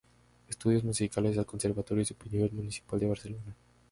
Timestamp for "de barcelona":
2.99-3.55